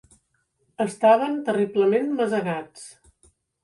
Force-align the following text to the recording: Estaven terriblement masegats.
Estaven 0.85 1.37
terriblement 1.51 2.13
masegats. 2.25 2.93